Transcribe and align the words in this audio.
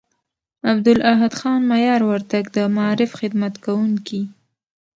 عبدالاحد 0.71 1.31
خان 1.39 1.61
مایار 1.69 2.01
وردگ، 2.09 2.45
د 2.55 2.57
معارف 2.75 3.11
خدمت 3.19 3.53
کوونکي 3.65 4.21